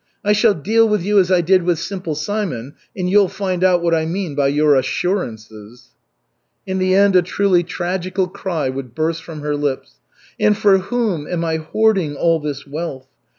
[0.25, 3.83] I shall deal with you as I did with Simple Simon, and you'll find out
[3.83, 5.89] what I mean by your 'assurances'!"
[6.65, 9.99] In the end a truly tragical cry would burst from her lips.
[10.39, 13.05] "And for whom am I hoarding all this wealth?